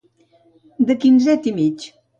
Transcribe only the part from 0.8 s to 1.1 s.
De